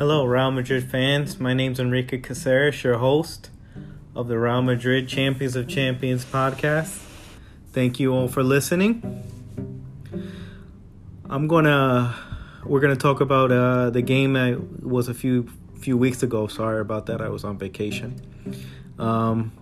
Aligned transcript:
Hello, 0.00 0.24
Real 0.24 0.50
Madrid 0.50 0.90
fans. 0.90 1.38
My 1.38 1.52
name's 1.52 1.78
Enrique 1.78 2.16
Caceres, 2.16 2.82
your 2.82 2.96
host 2.96 3.50
of 4.16 4.28
the 4.28 4.38
Real 4.38 4.62
Madrid 4.62 5.06
Champions 5.08 5.56
of 5.56 5.68
Champions 5.68 6.24
podcast. 6.24 7.04
Thank 7.74 8.00
you 8.00 8.14
all 8.14 8.26
for 8.26 8.42
listening. 8.42 9.02
I'm 11.28 11.46
gonna 11.46 12.16
we're 12.64 12.80
gonna 12.80 12.96
talk 12.96 13.20
about 13.20 13.52
uh, 13.52 13.90
the 13.90 14.00
game 14.00 14.32
that 14.32 14.82
was 14.82 15.08
a 15.08 15.12
few 15.12 15.50
few 15.78 15.98
weeks 15.98 16.22
ago. 16.22 16.46
Sorry 16.46 16.80
about 16.80 17.04
that. 17.04 17.20
I 17.20 17.28
was 17.28 17.44
on 17.44 17.58
vacation. 17.58 18.22
Um, 18.98 19.52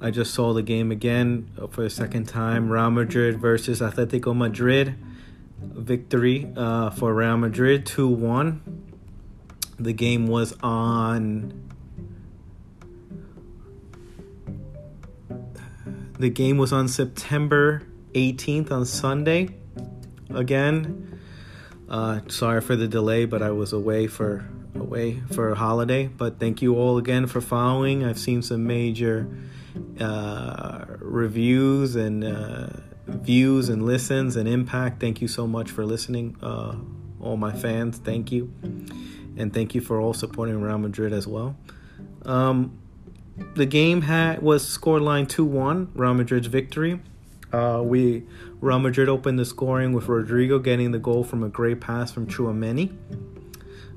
I 0.00 0.10
just 0.10 0.34
saw 0.34 0.54
the 0.54 0.62
game 0.62 0.90
again 0.90 1.48
for 1.70 1.82
the 1.82 1.90
second 1.90 2.24
time. 2.26 2.68
Real 2.68 2.90
Madrid 2.90 3.40
versus 3.40 3.80
Atletico 3.80 4.36
Madrid. 4.36 4.96
Victory 5.60 6.52
uh, 6.56 6.90
for 6.90 7.14
Real 7.14 7.36
Madrid 7.36 7.86
2 7.86 8.08
1. 8.08 8.88
The 9.78 9.92
game 9.92 10.26
was 10.26 10.54
on. 10.62 11.70
The 16.18 16.30
game 16.30 16.58
was 16.58 16.72
on 16.72 16.88
September 16.88 17.82
18th 18.14 18.70
on 18.70 18.86
Sunday. 18.86 19.48
Again, 20.30 21.18
uh, 21.88 22.20
sorry 22.28 22.60
for 22.60 22.76
the 22.76 22.86
delay, 22.86 23.24
but 23.24 23.42
I 23.42 23.50
was 23.50 23.72
away 23.72 24.06
for 24.06 24.48
away 24.74 25.20
for 25.32 25.50
a 25.50 25.54
holiday. 25.54 26.06
But 26.06 26.38
thank 26.38 26.62
you 26.62 26.76
all 26.76 26.98
again 26.98 27.26
for 27.26 27.40
following. 27.40 28.04
I've 28.04 28.18
seen 28.18 28.42
some 28.42 28.66
major 28.66 29.28
uh, 29.98 30.84
reviews 30.98 31.96
and 31.96 32.24
uh, 32.24 32.68
views 33.06 33.68
and 33.68 33.84
listens 33.84 34.36
and 34.36 34.48
impact. 34.48 35.00
Thank 35.00 35.20
you 35.20 35.28
so 35.28 35.46
much 35.46 35.70
for 35.70 35.84
listening, 35.84 36.36
uh, 36.42 36.76
all 37.20 37.36
my 37.36 37.52
fans. 37.52 37.98
Thank 37.98 38.30
you 38.30 38.52
and 39.36 39.52
thank 39.52 39.74
you 39.74 39.80
for 39.80 40.00
all 40.00 40.14
supporting 40.14 40.60
Real 40.60 40.78
Madrid 40.78 41.12
as 41.12 41.26
well. 41.26 41.56
Um, 42.24 42.78
the 43.54 43.66
game 43.66 44.02
had 44.02 44.42
was 44.42 44.64
scoreline 44.64 45.28
two 45.28 45.44
one 45.44 45.90
Real 45.94 46.14
Madrid's 46.14 46.46
victory. 46.46 47.00
Uh, 47.52 47.82
we 47.84 48.24
Real 48.60 48.78
Madrid 48.78 49.08
opened 49.08 49.38
the 49.38 49.44
scoring 49.44 49.92
with 49.92 50.06
Rodrygo 50.06 50.62
getting 50.62 50.92
the 50.92 50.98
goal 50.98 51.24
from 51.24 51.42
a 51.42 51.48
great 51.48 51.80
pass 51.80 52.12
from 52.12 52.26
Tchouameni. 52.26 52.96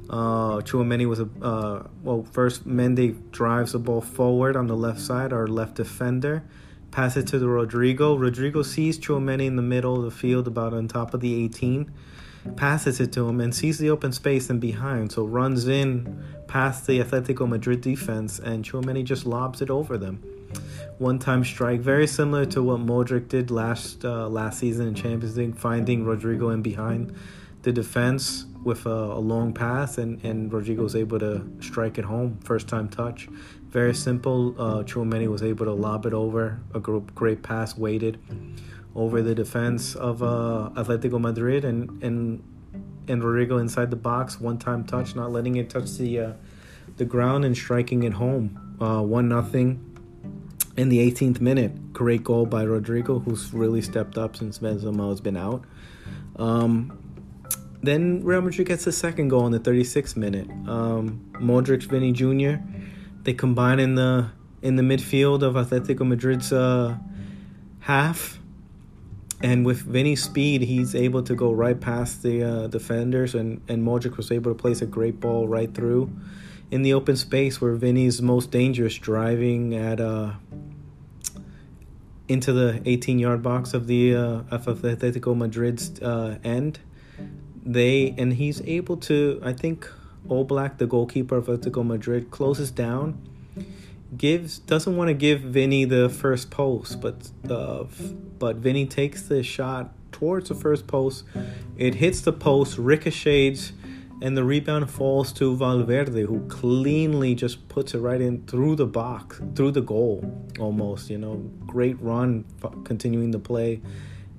Uh, 0.10 0.62
Tchouameni 0.62 1.08
was 1.08 1.20
a 1.20 1.30
uh, 1.42 1.88
well. 2.04 2.24
First, 2.32 2.68
Mendy 2.68 3.32
drives 3.32 3.72
the 3.72 3.80
ball 3.80 4.02
forward 4.02 4.56
on 4.56 4.68
the 4.68 4.76
left 4.76 5.00
side, 5.00 5.34
our 5.34 5.48
left 5.48 5.76
defender. 5.76 6.44
Pass 6.92 7.18
it 7.18 7.28
to 7.28 7.40
the 7.40 7.48
Rodrygo. 7.48 8.18
Rodrygo 8.18 8.64
sees 8.64 8.98
Tchouameni 8.98 9.48
in 9.48 9.56
the 9.56 9.62
middle 9.62 9.98
of 9.98 10.04
the 10.04 10.12
field, 10.12 10.48
about 10.48 10.74
on 10.74 10.88
top 10.88 11.14
of 11.14 11.20
the 11.20 11.44
18 11.44 11.92
passes 12.56 13.00
it 13.00 13.12
to 13.14 13.28
him 13.28 13.42
and 13.42 13.54
sees 13.54 13.78
the 13.78 13.90
open 13.90 14.12
space 14.12 14.50
and 14.50 14.62
behind, 14.62 15.12
so 15.12 15.26
runs 15.26 15.68
in 15.68 16.24
past 16.48 16.88
the 16.88 17.00
Atletico 17.00 17.48
Madrid 17.48 17.82
defense 17.82 18.40
and 18.40 18.64
Tchouameni 18.64 19.04
just 19.04 19.26
lobs 19.26 19.62
it 19.62 19.70
over 19.70 19.98
them. 19.98 20.24
One 21.00 21.20
time 21.20 21.44
strike, 21.44 21.82
very 21.82 22.08
similar 22.08 22.46
to 22.46 22.64
what 22.64 22.80
Modric 22.80 23.28
did 23.28 23.52
last 23.52 24.06
uh, 24.06 24.30
last 24.30 24.60
season 24.60 24.88
in 24.88 24.96
Champions 24.96 25.36
League, 25.38 25.58
finding 25.58 26.06
Rodrygo 26.06 26.54
in 26.54 26.62
behind 26.62 27.14
the 27.64 27.74
defense 27.74 28.46
with 28.64 28.86
a, 28.86 28.90
a 28.90 29.20
long 29.20 29.54
pass, 29.54 29.98
and, 29.98 30.24
and 30.24 30.52
Rodrygo 30.52 30.78
was 30.80 30.96
able 30.96 31.20
to 31.20 31.46
strike 31.60 31.98
it 31.98 32.06
home, 32.06 32.40
first 32.44 32.68
time 32.68 32.88
touch. 32.88 33.28
Very 33.68 33.94
simple. 33.94 34.56
Uh, 34.58 34.84
Tchouameni 34.84 35.28
was 35.28 35.44
able 35.44 35.66
to 35.66 35.74
lob 35.74 36.06
it 36.06 36.14
over, 36.14 36.62
a 36.74 36.80
great 36.80 37.44
pass, 37.44 37.78
waited 37.78 38.18
over 38.96 39.22
the 39.22 39.36
defense 39.36 39.96
of 39.96 40.24
uh, 40.24 40.70
Atletico 40.76 41.20
Madrid 41.20 41.66
and 41.66 42.02
and 42.02 42.44
and 43.08 43.22
Rodrygo 43.22 43.60
inside 43.60 43.92
the 43.92 43.98
box, 43.98 44.40
one 44.40 44.58
time 44.58 44.84
touch, 44.84 45.16
not 45.16 45.32
letting 45.32 45.58
it 45.58 45.70
touch 45.70 45.92
the 45.98 46.20
uh, 46.20 46.34
the 46.98 47.06
ground 47.06 47.46
and 47.46 47.56
striking 47.56 48.04
it 48.04 48.14
home, 48.14 48.78
uh, 48.82 49.02
one 49.02 49.28
nothing. 49.28 49.92
In 50.78 50.90
the 50.90 51.10
18th 51.10 51.40
minute, 51.40 51.94
great 51.94 52.22
goal 52.22 52.46
by 52.46 52.66
Rodrygo, 52.66 53.24
who's 53.24 53.54
really 53.54 53.82
stepped 53.82 54.18
up 54.18 54.36
since 54.36 54.60
Benzema 54.60 55.10
has 55.10 55.22
been 55.22 55.38
out. 55.38 55.64
Um, 56.36 57.02
then 57.82 58.26
Real 58.26 58.42
Madrid 58.42 58.68
gets 58.68 58.84
the 58.84 58.92
second 58.92 59.30
goal 59.30 59.46
in 59.46 59.54
the 59.54 59.60
36th 59.60 60.18
minute. 60.18 60.50
Um, 60.68 61.32
Modric, 61.36 61.84
Vinny 61.84 62.12
Jr. 62.12 62.62
They 63.24 63.34
combine 63.34 63.80
in 63.80 63.96
the 63.96 64.32
in 64.62 64.76
the 64.76 64.84
midfield 64.84 65.44
of 65.44 65.54
Atletico 65.54 66.06
Madrid's 66.06 66.52
uh, 66.52 66.98
half 67.80 68.40
and 69.42 69.66
with 69.66 69.82
Vinny's 69.82 70.24
speed, 70.24 70.62
he's 70.62 70.96
able 70.96 71.24
to 71.24 71.36
go 71.36 71.52
right 71.52 71.80
past 71.80 72.24
the 72.24 72.44
uh, 72.44 72.68
defenders, 72.68 73.36
and 73.36 73.62
and 73.68 73.86
Modric 73.86 74.18
was 74.18 74.32
able 74.32 74.52
to 74.52 74.56
place 74.56 74.82
a 74.82 74.86
great 74.86 75.20
ball 75.20 75.48
right 75.48 75.74
through 75.74 76.10
in 76.72 76.82
the 76.82 76.94
open 76.94 77.16
space 77.16 77.62
where 77.62 77.74
Vinny's 77.74 78.22
most 78.22 78.52
dangerous, 78.52 78.96
driving 78.96 79.76
at 79.76 80.00
uh 80.00 80.34
into 82.28 82.52
the 82.52 82.82
18 82.86 83.20
yard 83.20 83.44
box 83.44 83.74
of 83.74 83.88
the 83.88 84.16
uh, 84.16 84.42
of 84.50 84.66
Atletico 84.66 85.38
Madrid's 85.38 86.02
uh, 86.02 86.38
end. 86.44 86.80
They 87.64 88.14
and 88.18 88.34
he's 88.34 88.62
able 88.62 88.98
to, 88.98 89.40
I 89.44 89.54
think, 89.54 89.90
Oblak, 90.28 90.78
the 90.78 90.88
goalkeeper 90.88 91.38
of 91.38 91.48
Atletico 91.48 91.86
Madrid, 91.86 92.32
closes 92.32 92.72
down 92.72 93.22
gives 94.18 94.60
doesn't 94.60 94.96
want 94.96 95.10
to 95.10 95.14
give 95.14 95.42
Vinny 95.42 95.86
the 95.86 96.10
first 96.10 96.52
post, 96.52 97.02
but 97.02 97.30
uh, 97.50 97.86
but 98.40 98.58
Vinny 98.58 98.86
takes 98.86 99.24
the 99.24 99.44
shot 99.44 99.94
towards 100.12 100.50
the 100.50 100.56
first 100.56 100.88
post. 100.88 101.24
It 101.78 101.96
hits 101.96 102.22
the 102.22 102.34
post, 102.34 102.78
ricochets, 102.78 103.74
and 104.22 104.38
the 104.38 104.44
rebound 104.44 104.90
falls 104.90 105.34
to 105.34 105.56
Valverde, 105.56 106.22
who 106.22 106.48
cleanly 106.48 107.36
just 107.36 107.68
puts 107.68 107.94
it 107.94 108.00
right 108.00 108.22
in 108.22 108.46
through 108.46 108.76
the 108.78 108.86
box, 108.86 109.42
through 109.56 109.72
the 109.72 109.82
goal, 109.82 110.48
almost. 110.60 111.10
You 111.10 111.18
know, 111.18 111.36
great 111.66 112.00
run, 112.02 112.46
continuing 112.84 113.32
to 113.34 113.40
play, 113.40 113.82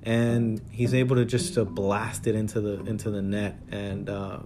and 0.03 0.61
he's 0.71 0.93
able 0.93 1.15
to 1.17 1.25
just 1.25 1.57
uh, 1.57 1.63
blast 1.65 2.27
it 2.27 2.35
into 2.35 2.61
the 2.61 2.83
into 2.85 3.11
the 3.11 3.21
net 3.21 3.59
and. 3.71 4.09
Uh, 4.09 4.39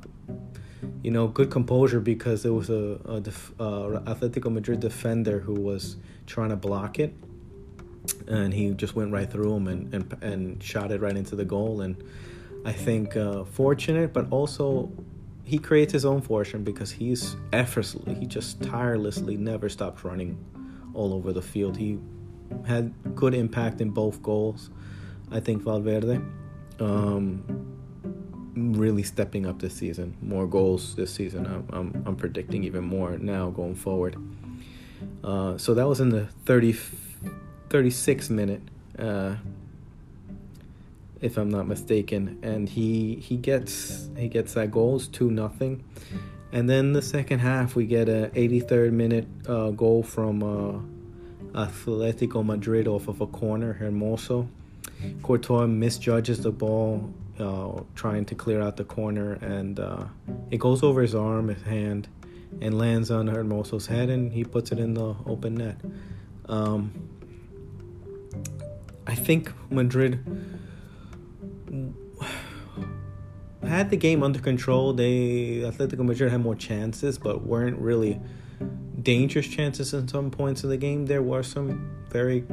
you 1.03 1.11
know, 1.11 1.27
good 1.27 1.51
composure 1.51 1.99
because 1.99 2.43
there 2.43 2.53
was 2.53 2.69
a, 2.69 2.99
a 3.05 3.21
def, 3.21 3.51
uh, 3.59 4.01
Atletico 4.05 4.51
Madrid 4.51 4.79
defender 4.79 5.39
who 5.39 5.53
was 5.53 5.97
trying 6.25 6.49
to 6.49 6.55
block 6.55 6.99
it, 6.99 7.13
and 8.27 8.53
he 8.53 8.71
just 8.71 8.95
went 8.95 9.11
right 9.11 9.29
through 9.29 9.53
him 9.55 9.67
and 9.67 9.93
and, 9.93 10.23
and 10.23 10.63
shot 10.63 10.91
it 10.91 11.01
right 11.01 11.15
into 11.15 11.35
the 11.35 11.45
goal. 11.45 11.81
And 11.81 12.03
I 12.65 12.71
think 12.71 13.15
uh, 13.15 13.43
fortunate, 13.43 14.13
but 14.13 14.27
also 14.31 14.91
he 15.43 15.57
creates 15.57 15.91
his 15.91 16.05
own 16.05 16.21
fortune 16.21 16.63
because 16.63 16.91
he's 16.91 17.35
effortlessly, 17.51 18.13
he 18.15 18.25
just 18.25 18.61
tirelessly 18.61 19.37
never 19.37 19.69
stops 19.69 20.03
running 20.03 20.37
all 20.93 21.13
over 21.13 21.33
the 21.33 21.41
field. 21.41 21.77
He 21.77 21.99
had 22.65 22.93
good 23.15 23.33
impact 23.33 23.81
in 23.81 23.89
both 23.89 24.21
goals. 24.21 24.69
I 25.31 25.39
think 25.39 25.63
Valverde. 25.63 26.21
Um, 26.79 27.43
really 28.55 29.03
stepping 29.03 29.45
up 29.45 29.59
this 29.59 29.73
season. 29.73 30.15
More 30.21 30.47
goals 30.47 30.95
this 30.95 31.13
season. 31.13 31.45
I'm, 31.45 31.67
I'm, 31.71 32.03
I'm 32.05 32.15
predicting 32.15 32.63
even 32.63 32.83
more 32.83 33.17
now 33.17 33.49
going 33.49 33.75
forward. 33.75 34.15
Uh, 35.23 35.57
so 35.57 35.73
that 35.73 35.87
was 35.87 35.99
in 35.99 36.09
the 36.09 36.25
30, 36.45 36.75
36 37.69 38.29
minute, 38.29 38.61
uh, 38.99 39.35
if 41.21 41.37
I'm 41.37 41.49
not 41.49 41.67
mistaken, 41.67 42.39
and 42.41 42.67
he 42.67 43.15
he 43.15 43.37
gets 43.37 44.09
he 44.17 44.27
gets 44.27 44.55
that 44.55 44.71
goals 44.71 45.07
two 45.07 45.29
nothing, 45.29 45.83
and 46.51 46.69
then 46.69 46.93
the 46.93 47.01
second 47.01 47.39
half 47.39 47.75
we 47.75 47.85
get 47.85 48.09
a 48.09 48.31
83rd 48.33 48.91
minute 48.91 49.27
uh, 49.47 49.69
goal 49.69 50.01
from 50.01 50.41
uh, 50.41 51.65
Atletico 51.65 52.43
Madrid 52.43 52.87
off 52.87 53.07
of 53.07 53.21
a 53.21 53.27
corner, 53.27 53.77
Hermoso. 53.79 54.47
Courtois 55.23 55.67
misjudges 55.67 56.41
the 56.41 56.51
ball 56.51 57.11
uh, 57.41 57.81
trying 57.95 58.25
to 58.25 58.35
clear 58.35 58.61
out 58.61 58.77
the 58.77 58.83
corner, 58.83 59.33
and 59.33 59.79
uh, 59.79 60.05
it 60.49 60.57
goes 60.57 60.83
over 60.83 61.01
his 61.01 61.15
arm, 61.15 61.47
his 61.49 61.63
hand, 61.63 62.07
and 62.61 62.77
lands 62.77 63.11
on 63.11 63.27
Hermoso's 63.27 63.87
head, 63.87 64.09
and 64.09 64.31
he 64.31 64.43
puts 64.43 64.71
it 64.71 64.79
in 64.79 64.93
the 64.93 65.15
open 65.25 65.55
net. 65.55 65.77
Um, 66.47 67.09
I 69.07 69.15
think 69.15 69.51
Madrid 69.69 70.19
had 73.63 73.89
the 73.89 73.97
game 73.97 74.23
under 74.23 74.39
control. 74.39 74.93
They 74.93 75.63
Atletico 75.63 76.05
Madrid 76.05 76.31
had 76.31 76.41
more 76.41 76.55
chances, 76.55 77.17
but 77.17 77.43
weren't 77.43 77.77
really 77.79 78.19
dangerous 79.01 79.47
chances 79.47 79.93
in 79.93 80.07
some 80.07 80.31
points 80.31 80.63
of 80.63 80.69
the 80.69 80.77
game. 80.77 81.05
There 81.05 81.21
were 81.21 81.43
some 81.43 81.89
very 82.09 82.45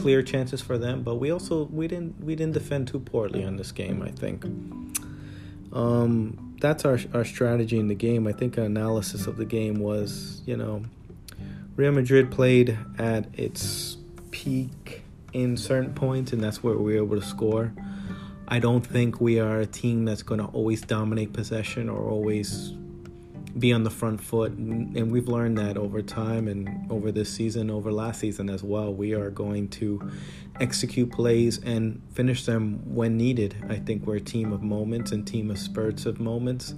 clear 0.00 0.22
chances 0.22 0.60
for 0.60 0.78
them, 0.78 1.02
but 1.02 1.16
we 1.16 1.30
also 1.30 1.64
we 1.64 1.86
didn't 1.88 2.22
we 2.24 2.34
didn't 2.34 2.54
defend 2.54 2.88
too 2.88 3.00
poorly 3.00 3.44
on 3.44 3.56
this 3.56 3.72
game. 3.72 4.02
I 4.02 4.10
think. 4.10 4.44
Um, 5.72 6.56
that's 6.60 6.84
our 6.84 6.98
our 7.14 7.24
strategy 7.24 7.78
in 7.78 7.88
the 7.88 7.94
game. 7.94 8.26
I 8.26 8.32
think 8.32 8.56
an 8.56 8.64
analysis 8.64 9.26
of 9.26 9.36
the 9.36 9.44
game 9.44 9.80
was, 9.80 10.42
you 10.46 10.56
know, 10.56 10.82
Real 11.76 11.92
Madrid 11.92 12.30
played 12.30 12.78
at 12.98 13.26
its 13.38 13.96
peak 14.30 15.02
in 15.32 15.56
certain 15.56 15.94
points, 15.94 16.32
and 16.32 16.42
that's 16.42 16.62
where 16.62 16.76
we 16.76 16.94
were 16.94 17.04
able 17.04 17.20
to 17.20 17.26
score. 17.26 17.72
I 18.48 18.58
don't 18.58 18.84
think 18.84 19.20
we 19.20 19.38
are 19.38 19.60
a 19.60 19.66
team 19.66 20.04
that's 20.04 20.22
going 20.22 20.40
to 20.40 20.46
always 20.46 20.82
dominate 20.82 21.32
possession 21.32 21.88
or 21.88 22.10
always 22.10 22.74
be 23.58 23.72
on 23.72 23.82
the 23.84 23.90
front 23.90 24.20
foot. 24.20 24.52
And 24.52 25.10
we've 25.10 25.28
learned 25.28 25.58
that 25.58 25.76
over 25.76 26.02
time 26.02 26.48
and 26.48 26.90
over 26.90 27.12
this 27.12 27.32
season, 27.32 27.70
over 27.70 27.92
last 27.92 28.20
season 28.20 28.48
as 28.50 28.62
well. 28.62 28.92
We 28.92 29.14
are 29.14 29.30
going 29.30 29.68
to 29.68 30.10
execute 30.60 31.10
plays 31.10 31.58
and 31.58 32.02
finish 32.12 32.44
them 32.44 32.94
when 32.94 33.16
needed. 33.16 33.56
I 33.68 33.76
think 33.76 34.06
we're 34.06 34.16
a 34.16 34.20
team 34.20 34.52
of 34.52 34.62
moments 34.62 35.12
and 35.12 35.26
team 35.26 35.50
of 35.50 35.58
spurts 35.58 36.06
of 36.06 36.20
moments. 36.20 36.74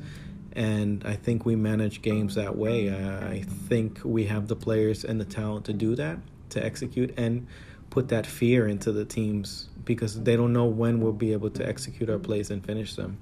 And 0.54 1.02
I 1.06 1.14
think 1.14 1.46
we 1.46 1.56
manage 1.56 2.02
games 2.02 2.34
that 2.34 2.56
way. 2.56 2.90
I 2.92 3.42
think 3.68 4.00
we 4.04 4.24
have 4.26 4.48
the 4.48 4.56
players 4.56 5.04
and 5.04 5.20
the 5.20 5.24
talent 5.24 5.64
to 5.66 5.72
do 5.72 5.96
that, 5.96 6.18
to 6.50 6.64
execute 6.64 7.14
and 7.16 7.46
put 7.88 8.08
that 8.08 8.26
fear 8.26 8.68
into 8.68 8.92
the 8.92 9.04
teams 9.04 9.68
because 9.84 10.22
they 10.22 10.36
don't 10.36 10.52
know 10.52 10.64
when 10.64 11.00
we'll 11.00 11.12
be 11.12 11.32
able 11.32 11.50
to 11.50 11.66
execute 11.66 12.08
our 12.08 12.18
plays 12.18 12.50
and 12.50 12.64
finish 12.64 12.94
them. 12.94 13.18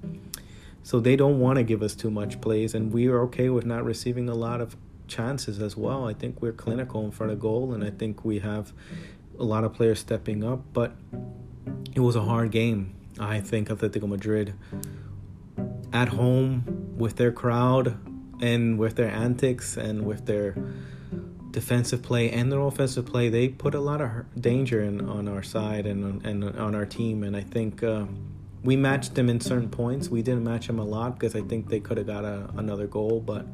So 0.83 0.99
they 0.99 1.15
don't 1.15 1.39
want 1.39 1.57
to 1.57 1.63
give 1.63 1.83
us 1.83 1.95
too 1.95 2.09
much 2.09 2.41
plays, 2.41 2.73
and 2.73 2.91
we 2.91 3.07
are 3.07 3.21
okay 3.23 3.49
with 3.49 3.65
not 3.65 3.83
receiving 3.83 4.29
a 4.29 4.35
lot 4.35 4.61
of 4.61 4.75
chances 5.07 5.61
as 5.61 5.77
well. 5.77 6.07
I 6.07 6.13
think 6.13 6.41
we're 6.41 6.53
clinical 6.53 7.03
in 7.05 7.11
front 7.11 7.31
of 7.31 7.39
goal, 7.39 7.73
and 7.73 7.83
I 7.83 7.91
think 7.91 8.25
we 8.25 8.39
have 8.39 8.73
a 9.37 9.43
lot 9.43 9.63
of 9.63 9.73
players 9.73 9.99
stepping 9.99 10.43
up. 10.43 10.61
But 10.73 10.95
it 11.93 11.99
was 11.99 12.15
a 12.15 12.21
hard 12.21 12.51
game. 12.51 12.95
I 13.19 13.41
think 13.41 13.69
Atletico 13.69 14.07
Madrid 14.07 14.55
at 15.93 16.09
home 16.09 16.95
with 16.97 17.17
their 17.17 17.31
crowd 17.31 17.97
and 18.41 18.79
with 18.79 18.95
their 18.95 19.11
antics 19.11 19.77
and 19.77 20.05
with 20.05 20.25
their 20.25 20.55
defensive 21.51 22.01
play 22.01 22.31
and 22.31 22.51
their 22.51 22.61
offensive 22.61 23.05
play, 23.05 23.29
they 23.29 23.49
put 23.49 23.75
a 23.75 23.79
lot 23.79 24.01
of 24.01 24.09
danger 24.39 24.81
in, 24.81 25.07
on 25.07 25.27
our 25.27 25.43
side 25.43 25.85
and 25.85 26.25
and 26.25 26.43
on 26.57 26.73
our 26.73 26.87
team. 26.87 27.23
And 27.23 27.37
I 27.37 27.41
think. 27.41 27.83
Uh, 27.83 28.05
we 28.63 28.75
matched 28.75 29.15
them 29.15 29.29
in 29.29 29.39
certain 29.39 29.69
points. 29.69 30.09
We 30.09 30.21
didn't 30.21 30.43
match 30.43 30.67
them 30.67 30.79
a 30.79 30.85
lot 30.85 31.17
because 31.17 31.35
I 31.35 31.41
think 31.41 31.69
they 31.69 31.79
could 31.79 31.97
have 31.97 32.07
got 32.07 32.25
a, 32.25 32.49
another 32.57 32.87
goal, 32.87 33.19
but 33.19 33.45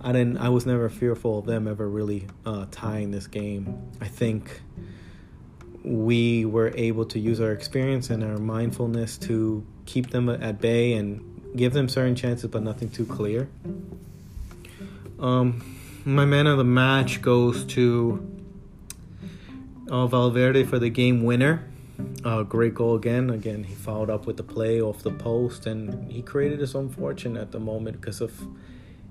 I 0.00 0.12
didn't. 0.12 0.38
I 0.38 0.48
was 0.48 0.66
never 0.66 0.88
fearful 0.88 1.38
of 1.38 1.46
them 1.46 1.68
ever 1.68 1.88
really 1.88 2.26
uh, 2.46 2.66
tying 2.70 3.10
this 3.10 3.26
game. 3.26 3.90
I 4.00 4.08
think 4.08 4.62
we 5.84 6.44
were 6.44 6.72
able 6.74 7.04
to 7.06 7.18
use 7.18 7.40
our 7.40 7.52
experience 7.52 8.10
and 8.10 8.24
our 8.24 8.38
mindfulness 8.38 9.16
to 9.18 9.64
keep 9.86 10.10
them 10.10 10.28
at 10.28 10.60
bay 10.60 10.94
and 10.94 11.52
give 11.56 11.72
them 11.72 11.88
certain 11.88 12.14
chances, 12.14 12.50
but 12.50 12.62
nothing 12.62 12.90
too 12.90 13.06
clear. 13.06 13.48
Um, 15.18 15.76
my 16.04 16.24
man 16.24 16.46
of 16.46 16.58
the 16.58 16.64
match 16.64 17.22
goes 17.22 17.64
to 17.66 18.26
uh, 19.90 20.06
Valverde 20.06 20.64
for 20.64 20.78
the 20.78 20.90
game 20.90 21.22
winner. 21.22 21.68
Uh, 22.24 22.42
great 22.42 22.74
goal 22.74 22.96
again. 22.96 23.30
Again, 23.30 23.64
he 23.64 23.74
followed 23.74 24.10
up 24.10 24.26
with 24.26 24.36
the 24.36 24.42
play 24.42 24.80
off 24.80 25.02
the 25.02 25.10
post, 25.10 25.66
and 25.66 26.10
he 26.10 26.22
created 26.22 26.60
his 26.60 26.74
own 26.74 26.88
fortune 26.88 27.36
at 27.36 27.52
the 27.52 27.60
moment 27.60 28.00
because 28.00 28.20
of 28.20 28.32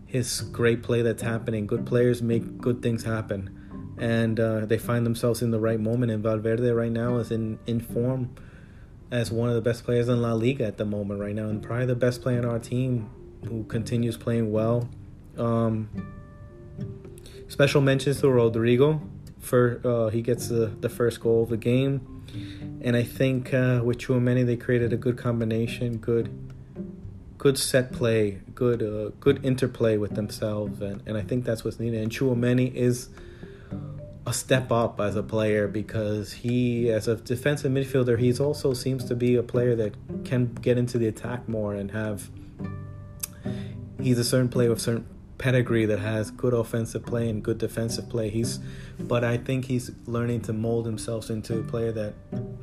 his 0.05 0.41
great 0.41 0.83
play 0.83 1.01
that's 1.01 1.21
happening. 1.21 1.67
Good 1.67 1.85
players 1.85 2.21
make 2.21 2.57
good 2.57 2.81
things 2.81 3.03
happen, 3.03 3.95
and 3.97 4.39
uh, 4.39 4.65
they 4.65 4.77
find 4.77 5.05
themselves 5.05 5.41
in 5.41 5.51
the 5.51 5.59
right 5.59 5.79
moment. 5.79 6.11
And 6.11 6.21
Valverde 6.21 6.69
right 6.71 6.91
now 6.91 7.17
is 7.17 7.31
in 7.31 7.59
in 7.65 7.79
form 7.79 8.35
as 9.09 9.31
one 9.31 9.47
of 9.47 9.55
the 9.55 9.61
best 9.61 9.85
players 9.85 10.09
in 10.09 10.21
La 10.21 10.33
Liga 10.33 10.65
at 10.65 10.77
the 10.77 10.85
moment 10.85 11.19
right 11.19 11.35
now, 11.35 11.47
and 11.47 11.63
probably 11.63 11.85
the 11.85 11.95
best 11.95 12.21
player 12.21 12.39
on 12.39 12.45
our 12.45 12.59
team 12.59 13.09
who 13.47 13.63
continues 13.65 14.17
playing 14.17 14.51
well. 14.51 14.89
Um, 15.37 15.89
special 17.47 17.81
mentions 17.81 18.19
to 18.21 18.27
Rodrygo 18.27 19.01
for 19.39 19.81
uh, 19.85 20.09
he 20.09 20.21
gets 20.21 20.49
the, 20.49 20.67
the 20.81 20.89
first 20.89 21.21
goal 21.21 21.43
of 21.43 21.49
the 21.49 21.57
game 21.57 22.16
and 22.81 22.95
I 22.95 23.03
think 23.03 23.53
uh, 23.53 23.81
with 23.83 23.97
Tchouameni 23.99 24.45
they 24.45 24.57
created 24.57 24.93
a 24.93 24.97
good 24.97 25.17
combination, 25.17 25.97
good, 25.97 26.29
good 27.37 27.57
set 27.57 27.91
play, 27.91 28.39
good, 28.53 28.81
uh, 28.83 29.11
good 29.19 29.43
interplay 29.43 29.97
with 29.97 30.15
themselves, 30.15 30.81
and, 30.81 31.01
and 31.05 31.17
I 31.17 31.21
think 31.21 31.45
that's 31.45 31.63
what's 31.63 31.79
needed. 31.79 32.01
And 32.01 32.11
Tchouameni 32.11 32.73
is 32.73 33.09
a 34.25 34.33
step 34.33 34.71
up 34.73 34.99
as 34.99 35.15
a 35.15 35.23
player 35.23 35.67
because 35.69 36.33
he, 36.33 36.91
as 36.91 37.07
a 37.07 37.15
defensive 37.15 37.71
midfielder, 37.71 38.19
he's 38.19 38.41
also 38.41 38.73
seems 38.73 39.05
to 39.05 39.15
be 39.15 39.35
a 39.35 39.43
player 39.43 39.73
that 39.75 39.93
can 40.25 40.53
get 40.55 40.77
into 40.77 40.97
the 40.97 41.07
attack 41.07 41.47
more 41.47 41.73
and 41.73 41.91
have. 41.91 42.29
He's 44.01 44.19
a 44.19 44.23
certain 44.23 44.49
player 44.49 44.69
with 44.69 44.81
certain 44.81 45.07
pedigree 45.37 45.85
that 45.85 45.99
has 45.99 46.31
good 46.31 46.53
offensive 46.53 47.05
play 47.05 47.29
and 47.29 47.43
good 47.43 47.57
defensive 47.57 48.09
play. 48.09 48.29
He's, 48.29 48.59
but 48.99 49.23
I 49.23 49.37
think 49.37 49.65
he's 49.65 49.91
learning 50.05 50.41
to 50.41 50.53
mold 50.53 50.85
himself 50.85 51.29
into 51.29 51.59
a 51.59 51.63
player 51.63 51.91
that 51.91 52.13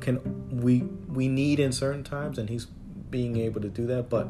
can 0.01 0.19
we 0.61 0.81
we 1.07 1.27
need 1.27 1.59
in 1.59 1.71
certain 1.71 2.03
times, 2.03 2.37
and 2.37 2.49
he's 2.49 2.65
being 3.09 3.37
able 3.37 3.61
to 3.61 3.69
do 3.69 3.87
that. 3.87 4.09
But 4.09 4.27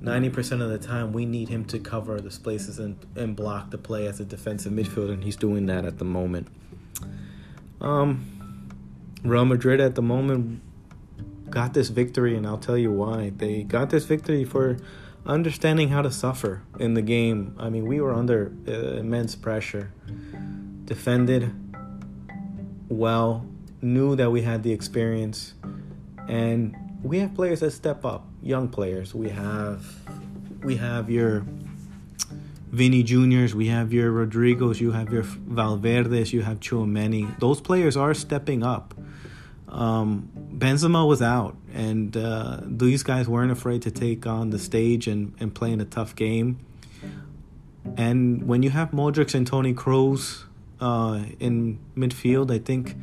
ninety 0.00 0.30
percent 0.30 0.62
of 0.62 0.70
the 0.70 0.78
time, 0.78 1.12
we 1.12 1.24
need 1.24 1.48
him 1.48 1.64
to 1.66 1.78
cover 1.78 2.20
the 2.20 2.30
spaces 2.30 2.78
and 2.78 2.96
and 3.16 3.34
block 3.34 3.70
the 3.70 3.78
play 3.78 4.06
as 4.06 4.20
a 4.20 4.24
defensive 4.24 4.72
midfielder, 4.72 5.12
and 5.12 5.24
he's 5.24 5.36
doing 5.36 5.66
that 5.66 5.84
at 5.84 5.98
the 5.98 6.04
moment. 6.04 6.48
Um, 7.80 8.68
Real 9.22 9.44
Madrid 9.44 9.80
at 9.80 9.94
the 9.94 10.02
moment 10.02 10.62
got 11.50 11.74
this 11.74 11.88
victory, 11.88 12.36
and 12.36 12.46
I'll 12.46 12.58
tell 12.58 12.76
you 12.76 12.92
why. 12.92 13.32
They 13.36 13.62
got 13.62 13.90
this 13.90 14.04
victory 14.04 14.44
for 14.44 14.78
understanding 15.26 15.88
how 15.88 16.02
to 16.02 16.10
suffer 16.10 16.62
in 16.78 16.94
the 16.94 17.02
game. 17.02 17.54
I 17.58 17.68
mean, 17.68 17.86
we 17.86 18.00
were 18.00 18.14
under 18.14 18.52
uh, 18.66 18.72
immense 18.98 19.34
pressure, 19.34 19.92
defended 20.84 21.52
well, 22.88 23.44
knew 23.82 24.16
that 24.16 24.30
we 24.30 24.42
had 24.42 24.62
the 24.62 24.72
experience, 24.72 25.54
and 26.28 26.76
we 27.02 27.18
have 27.18 27.34
players 27.34 27.60
that 27.60 27.72
step 27.72 28.04
up, 28.04 28.26
young 28.42 28.68
players. 28.68 29.14
We 29.14 29.28
have 29.30 29.84
we 30.62 30.76
have 30.76 31.10
your 31.10 31.44
Vinny 32.70 33.02
Juniors, 33.02 33.54
we 33.54 33.68
have 33.68 33.92
your 33.92 34.12
Rodrygos, 34.12 34.80
you 34.80 34.92
have 34.92 35.12
your 35.12 35.22
Valverdes, 35.22 36.32
you 36.32 36.42
have 36.42 36.60
Tchouameni. 36.60 37.38
Those 37.38 37.60
players 37.60 37.96
are 37.96 38.14
stepping 38.14 38.62
up. 38.62 38.94
Um, 39.68 40.30
Benzema 40.56 41.06
was 41.06 41.20
out, 41.20 41.56
and 41.74 42.16
uh, 42.16 42.60
these 42.62 43.02
guys 43.02 43.28
weren't 43.28 43.50
afraid 43.50 43.82
to 43.82 43.90
take 43.90 44.26
on 44.26 44.50
the 44.50 44.58
stage 44.58 45.06
and, 45.06 45.34
and 45.40 45.54
play 45.54 45.72
in 45.72 45.80
a 45.80 45.84
tough 45.84 46.14
game. 46.14 46.58
And 47.96 48.46
when 48.48 48.62
you 48.62 48.70
have 48.70 48.90
Modric 48.90 49.34
and 49.34 49.46
Toni 49.46 49.74
Kroos 49.74 50.44
uh, 50.80 51.24
in 51.38 51.78
midfield, 51.96 52.50
I 52.50 52.58
think 52.58 52.96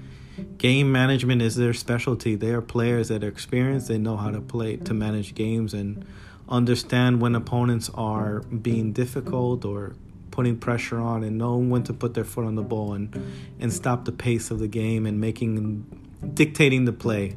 game 0.57 0.91
management 0.91 1.41
is 1.41 1.55
their 1.55 1.73
specialty. 1.73 2.35
They 2.35 2.51
are 2.51 2.61
players 2.61 3.09
that 3.09 3.23
are 3.23 3.27
experienced. 3.27 3.87
They 3.87 3.97
know 3.97 4.17
how 4.17 4.31
to 4.31 4.41
play 4.41 4.77
to 4.77 4.93
manage 4.93 5.35
games 5.35 5.73
and 5.73 6.05
understand 6.49 7.21
when 7.21 7.35
opponents 7.35 7.89
are 7.93 8.41
being 8.41 8.91
difficult 8.91 9.63
or 9.63 9.95
putting 10.31 10.57
pressure 10.57 10.99
on 10.99 11.23
and 11.23 11.37
knowing 11.37 11.69
when 11.69 11.83
to 11.83 11.93
put 11.93 12.15
their 12.15 12.23
foot 12.23 12.43
on 12.43 12.55
the 12.55 12.63
ball 12.63 12.93
and 12.93 13.23
and 13.59 13.71
stop 13.71 14.05
the 14.05 14.11
pace 14.11 14.49
of 14.49 14.59
the 14.59 14.67
game 14.67 15.05
and 15.05 15.21
making 15.21 15.85
dictating 16.33 16.85
the 16.85 16.93
play. 16.93 17.35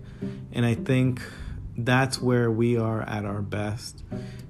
And 0.53 0.65
I 0.65 0.75
think 0.75 1.21
that's 1.77 2.21
where 2.21 2.51
we 2.51 2.77
are 2.77 3.03
at 3.03 3.25
our 3.25 3.43
best 3.43 4.03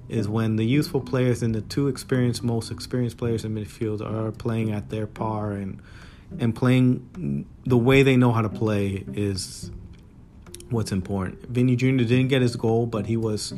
is 0.09 0.27
when 0.27 0.55
the 0.55 0.63
youthful 0.63 1.01
players 1.01 1.43
and 1.43 1.53
the 1.53 1.61
two 1.61 1.87
experienced 1.87 2.41
most 2.43 2.71
experienced 2.71 3.17
players 3.17 3.43
in 3.43 3.53
midfield 3.53 4.01
are 4.01 4.31
playing 4.31 4.71
at 4.71 4.89
their 4.89 5.05
par 5.05 5.51
and 5.51 5.81
and 6.39 6.55
playing 6.55 7.45
the 7.65 7.77
way 7.77 8.03
they 8.03 8.17
know 8.17 8.31
how 8.31 8.41
to 8.41 8.49
play 8.49 9.03
is 9.13 9.71
what's 10.69 10.91
important. 10.91 11.47
Vinny 11.47 11.75
Jr. 11.75 12.03
didn't 12.03 12.27
get 12.27 12.41
his 12.41 12.55
goal, 12.57 12.85
but 12.85 13.05
he 13.05 13.15
was 13.15 13.53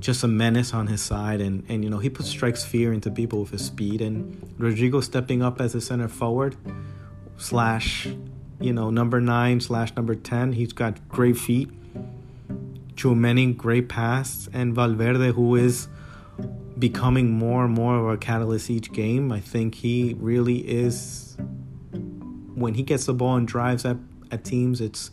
just 0.00 0.24
a 0.24 0.28
menace 0.28 0.74
on 0.74 0.86
his 0.88 1.00
side 1.00 1.40
and, 1.40 1.64
and 1.68 1.84
you 1.84 1.90
know 1.90 1.98
he 1.98 2.10
put 2.10 2.26
strikes 2.26 2.64
fear 2.64 2.92
into 2.92 3.10
people 3.10 3.40
with 3.40 3.50
his 3.50 3.64
speed 3.64 4.02
and 4.02 4.34
Rodrygo 4.58 5.02
stepping 5.02 5.42
up 5.42 5.60
as 5.60 5.74
a 5.74 5.80
center 5.80 6.08
forward 6.08 6.56
slash 7.36 8.08
you 8.62 8.72
know, 8.72 8.90
number 8.90 9.20
nine 9.20 9.60
slash 9.60 9.94
number 9.96 10.14
10. 10.14 10.52
He's 10.52 10.72
got 10.72 11.08
great 11.08 11.36
feet. 11.36 11.70
Tchouameni, 12.94 13.56
great 13.56 13.88
pass. 13.88 14.48
And 14.52 14.74
Valverde, 14.74 15.32
who 15.32 15.56
is 15.56 15.88
becoming 16.78 17.30
more 17.30 17.64
and 17.64 17.74
more 17.74 17.96
of 17.96 18.08
a 18.08 18.16
catalyst 18.16 18.70
each 18.70 18.92
game. 18.92 19.32
I 19.32 19.40
think 19.40 19.74
he 19.74 20.14
really 20.18 20.58
is. 20.58 21.36
When 22.54 22.74
he 22.74 22.82
gets 22.82 23.06
the 23.06 23.14
ball 23.14 23.36
and 23.36 23.48
drives 23.48 23.84
at, 23.84 23.96
at 24.30 24.44
teams, 24.44 24.80
it's 24.80 25.10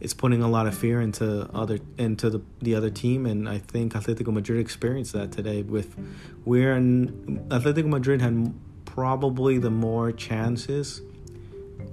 it's 0.00 0.12
putting 0.12 0.42
a 0.42 0.48
lot 0.48 0.66
of 0.66 0.76
fear 0.76 1.00
into 1.00 1.48
other 1.54 1.78
into 1.98 2.30
the 2.30 2.42
the 2.60 2.74
other 2.74 2.90
team, 2.90 3.26
and 3.26 3.48
I 3.48 3.58
think 3.58 3.94
Atletico 3.94 4.32
Madrid 4.32 4.60
experienced 4.60 5.12
that 5.12 5.32
today. 5.32 5.62
With 5.62 5.94
where 6.44 6.74
Atletico 6.76 7.86
Madrid 7.86 8.20
had 8.20 8.54
probably 8.84 9.58
the 9.58 9.70
more 9.70 10.12
chances 10.12 11.00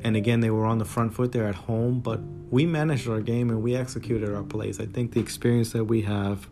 and 0.03 0.15
again, 0.15 0.39
they 0.39 0.49
were 0.49 0.65
on 0.65 0.77
the 0.77 0.85
front 0.85 1.13
foot 1.13 1.31
there 1.31 1.47
at 1.47 1.55
home, 1.55 1.99
but 1.99 2.19
we 2.49 2.65
managed 2.65 3.07
our 3.07 3.21
game 3.21 3.49
and 3.49 3.61
we 3.61 3.75
executed 3.75 4.33
our 4.33 4.43
plays. 4.43 4.79
I 4.79 4.85
think 4.85 5.13
the 5.13 5.19
experience 5.19 5.71
that 5.71 5.85
we 5.85 6.01
have 6.03 6.47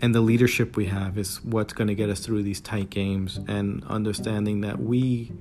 and 0.00 0.14
the 0.14 0.20
leadership 0.20 0.76
we 0.76 0.86
have 0.86 1.18
is 1.18 1.42
what's 1.42 1.72
going 1.72 1.88
to 1.88 1.94
get 1.94 2.08
us 2.08 2.20
through 2.20 2.42
these 2.42 2.60
tight 2.60 2.90
games 2.90 3.38
and 3.48 3.84
understanding 3.84 4.60
that 4.62 4.80
we 4.80 5.32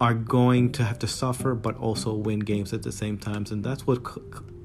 are 0.00 0.14
going 0.14 0.70
to 0.72 0.84
have 0.84 0.98
to 0.98 1.08
suffer 1.08 1.54
but 1.54 1.76
also 1.78 2.12
win 2.14 2.40
games 2.40 2.72
at 2.72 2.82
the 2.82 2.92
same 2.92 3.18
times 3.18 3.50
and 3.50 3.64
that's 3.64 3.86
what 3.86 4.02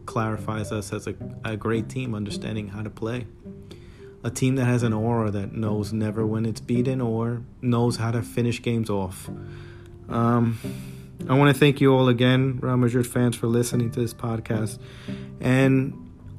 clarifies 0.06 0.72
us 0.74 0.92
as 0.92 1.08
a, 1.08 1.16
a 1.46 1.56
great 1.56 1.88
team 1.88 2.14
understanding 2.14 2.68
how 2.68 2.82
to 2.82 2.90
play 2.90 3.26
a 4.24 4.30
team 4.30 4.56
that 4.56 4.66
has 4.66 4.84
an 4.84 4.94
aura 4.94 5.32
that 5.32 5.54
knows 5.54 5.92
never 5.94 6.26
when 6.26 6.46
it's 6.46 6.62
beaten 6.62 7.02
or 7.02 7.42
knows 7.62 7.98
how 7.98 8.12
to 8.12 8.22
finish 8.22 8.62
games 8.62 8.90
off. 8.90 9.30
Um, 10.12 10.60
I 11.30 11.36
want 11.36 11.54
to 11.54 11.60
thank 11.60 11.80
you 11.80 11.94
all 11.94 12.10
again, 12.10 12.60
Real 12.62 12.78
Madrid 12.78 13.08
fans, 13.08 13.36
for 13.36 13.48
listening 13.48 13.92
to 13.92 14.00
this 14.00 14.14
podcast. 14.14 14.80
And 15.40 15.94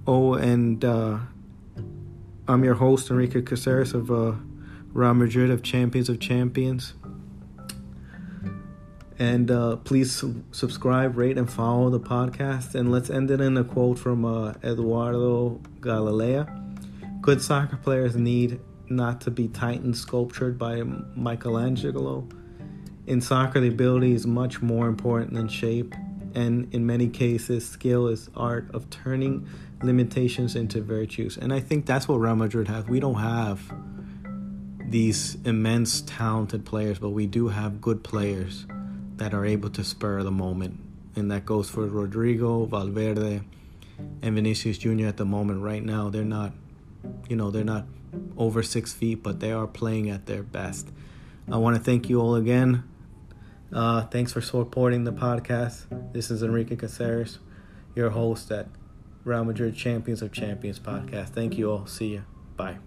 oh, 0.06 0.34
and 0.34 0.84
uh, 0.84 1.18
I'm 2.48 2.64
your 2.64 2.74
host, 2.74 3.10
Enrique 3.10 3.42
Caceres 3.42 3.94
of 3.94 4.10
uh, 4.10 4.34
Real 4.92 5.14
Madrid 5.14 5.50
of 5.50 5.62
Champions 5.62 6.08
of 6.08 6.20
Champions. 6.20 6.94
And 9.18 9.50
uh, 9.50 9.76
please 9.76 10.24
subscribe, 10.50 11.16
rate, 11.16 11.38
and 11.38 11.48
follow 11.48 11.90
the 11.90 12.00
podcast. 12.00 12.74
And 12.74 12.90
let's 12.90 13.08
end 13.08 13.30
it 13.30 13.40
in 13.40 13.56
a 13.56 13.62
quote 13.64 13.98
from 13.98 14.24
uh, 14.24 14.54
Eduardo 14.64 15.60
Galeano 15.80 16.58
Good 17.20 17.40
soccer 17.40 17.76
players 17.76 18.16
need 18.16 18.58
not 18.90 19.20
to 19.20 19.30
be 19.30 19.46
titan 19.46 19.94
sculptured 19.94 20.58
by 20.58 20.82
Michelangelo. 20.82 22.26
In 23.06 23.20
soccer, 23.20 23.60
the 23.60 23.68
ability 23.68 24.12
is 24.12 24.26
much 24.26 24.62
more 24.62 24.86
important 24.86 25.34
than 25.34 25.48
shape, 25.48 25.94
and 26.34 26.72
in 26.72 26.86
many 26.86 27.08
cases, 27.08 27.68
skill 27.68 28.06
is 28.08 28.30
art 28.36 28.70
of 28.74 28.88
turning 28.90 29.48
limitations 29.82 30.54
into 30.54 30.80
virtues. 30.80 31.36
And 31.36 31.52
I 31.52 31.60
think 31.60 31.86
that's 31.86 32.06
what 32.06 32.16
Real 32.16 32.36
Madrid 32.36 32.68
has. 32.68 32.86
We 32.86 33.00
don't 33.00 33.20
have 33.20 33.60
these 34.88 35.36
immense 35.44 36.02
talented 36.02 36.64
players, 36.64 36.98
but 36.98 37.10
we 37.10 37.26
do 37.26 37.48
have 37.48 37.80
good 37.80 38.04
players 38.04 38.66
that 39.16 39.34
are 39.34 39.44
able 39.44 39.70
to 39.70 39.82
spur 39.82 40.22
the 40.22 40.30
moment. 40.30 40.78
And 41.16 41.30
that 41.30 41.44
goes 41.44 41.68
for 41.68 41.86
Rodrygo, 41.86 42.68
Valverde, 42.68 43.42
and 44.22 44.34
Vinicius 44.34 44.78
Jr. 44.78 45.06
at 45.06 45.16
the 45.16 45.24
moment. 45.24 45.62
Right 45.62 45.84
now, 45.84 46.08
they're 46.08 46.24
not 46.24 46.52
you 47.28 47.36
know, 47.36 47.50
they're 47.50 47.64
not 47.64 47.86
over 48.36 48.62
six 48.62 48.92
feet, 48.92 49.22
but 49.22 49.40
they 49.40 49.52
are 49.52 49.66
playing 49.66 50.10
at 50.10 50.26
their 50.26 50.42
best. 50.42 50.88
I 51.50 51.56
want 51.56 51.76
to 51.76 51.82
thank 51.82 52.08
you 52.08 52.20
all 52.20 52.34
again. 52.34 52.84
Uh, 53.72 54.02
thanks 54.06 54.32
for 54.32 54.40
supporting 54.40 55.04
the 55.04 55.12
podcast. 55.12 56.12
This 56.12 56.30
is 56.30 56.42
Enrique 56.42 56.76
Caceres, 56.76 57.38
your 57.94 58.10
host 58.10 58.50
at 58.50 58.66
Real 59.24 59.44
Madrid 59.44 59.74
Champions 59.74 60.20
of 60.22 60.32
Champions 60.32 60.78
podcast. 60.78 61.30
Thank 61.30 61.56
you 61.56 61.70
all. 61.70 61.86
See 61.86 62.08
you. 62.08 62.24
Bye. 62.56 62.78